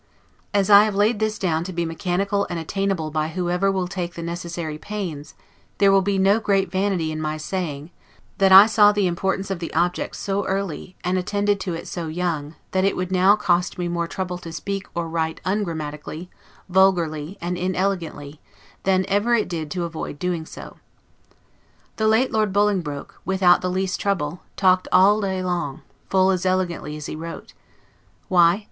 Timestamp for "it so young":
11.75-12.55